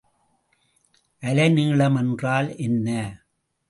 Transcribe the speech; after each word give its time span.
அலைநீளம் 1.23 1.97
என்றால் 1.97 2.55
என்ன? 2.57 2.87